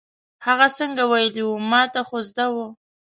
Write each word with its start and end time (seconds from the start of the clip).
هغه 0.45 0.67
څنګه 0.77 1.03
ویلې 1.11 1.43
وه، 1.47 1.57
ما 1.71 1.81
ته 1.93 2.01
خو 2.07 2.17
زده 2.29 2.45
وه. 2.53 2.67